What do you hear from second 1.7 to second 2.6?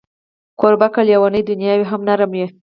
وي، هم نرم وي.